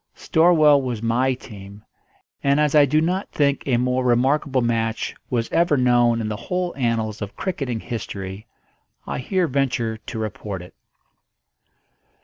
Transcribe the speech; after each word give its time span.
Storwell 0.15 0.81
was 0.81 1.03
my 1.03 1.35
team; 1.35 1.83
and 2.43 2.59
as 2.59 2.73
I 2.73 2.85
do 2.87 3.01
not 3.01 3.29
think 3.31 3.61
a 3.67 3.77
more 3.77 4.03
remarkable 4.03 4.63
match 4.63 5.13
was 5.29 5.47
ever 5.51 5.77
known 5.77 6.19
in 6.21 6.27
the 6.27 6.35
whole 6.49 6.73
annals 6.75 7.21
of 7.21 7.35
cricketing 7.35 7.81
history, 7.81 8.47
I 9.05 9.19
here 9.19 9.45
venture 9.47 9.97
to 9.97 10.17
report 10.17 10.63
it. 10.63 10.73